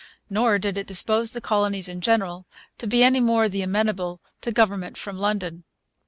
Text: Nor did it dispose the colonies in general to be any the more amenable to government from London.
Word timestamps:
Nor 0.31 0.57
did 0.57 0.79
it 0.79 0.87
dispose 0.87 1.29
the 1.29 1.39
colonies 1.41 1.87
in 1.87 2.01
general 2.01 2.47
to 2.79 2.87
be 2.87 3.03
any 3.03 3.19
the 3.19 3.23
more 3.23 3.43
amenable 3.43 4.19
to 4.41 4.51
government 4.51 4.97
from 4.97 5.19
London. 5.19 5.63